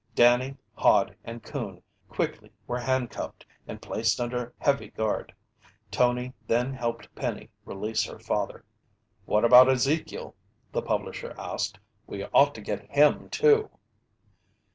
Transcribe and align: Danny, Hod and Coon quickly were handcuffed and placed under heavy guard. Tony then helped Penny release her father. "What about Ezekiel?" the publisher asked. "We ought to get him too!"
Danny, 0.15 0.57
Hod 0.75 1.15
and 1.23 1.43
Coon 1.43 1.83
quickly 2.09 2.51
were 2.65 2.79
handcuffed 2.79 3.45
and 3.67 3.79
placed 3.83 4.19
under 4.19 4.51
heavy 4.57 4.87
guard. 4.89 5.31
Tony 5.91 6.33
then 6.47 6.73
helped 6.73 7.13
Penny 7.13 7.51
release 7.65 8.05
her 8.05 8.17
father. 8.17 8.65
"What 9.25 9.45
about 9.45 9.69
Ezekiel?" 9.69 10.33
the 10.71 10.81
publisher 10.81 11.35
asked. 11.37 11.77
"We 12.07 12.23
ought 12.33 12.55
to 12.55 12.61
get 12.61 12.89
him 12.89 13.29
too!" 13.29 13.69